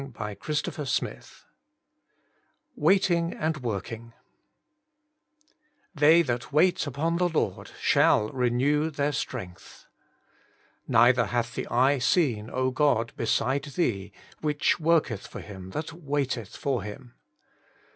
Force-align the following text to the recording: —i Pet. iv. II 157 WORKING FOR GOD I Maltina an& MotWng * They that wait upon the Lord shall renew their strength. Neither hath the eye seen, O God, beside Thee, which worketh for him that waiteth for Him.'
—i 0.17 0.33
Pet. 0.33 0.65
iv. 0.67 0.79
II 0.79 1.11
157 1.13 1.45
WORKING 2.75 3.29
FOR 3.29 3.35
GOD 3.35 3.39
I 3.39 3.43
Maltina 3.43 3.43
an& 3.43 3.53
MotWng 4.01 4.13
* 5.11 5.93
They 6.01 6.21
that 6.23 6.51
wait 6.51 6.87
upon 6.87 7.17
the 7.17 7.29
Lord 7.29 7.69
shall 7.79 8.29
renew 8.29 8.89
their 8.89 9.11
strength. 9.11 9.85
Neither 10.87 11.25
hath 11.27 11.53
the 11.53 11.67
eye 11.67 11.99
seen, 11.99 12.49
O 12.51 12.71
God, 12.71 13.13
beside 13.15 13.65
Thee, 13.65 14.11
which 14.39 14.79
worketh 14.79 15.27
for 15.27 15.39
him 15.41 15.69
that 15.69 15.93
waiteth 15.93 16.57
for 16.57 16.81
Him.' 16.81 17.13